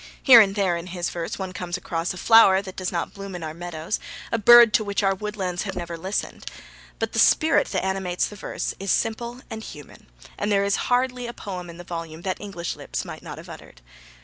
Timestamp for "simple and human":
8.91-10.07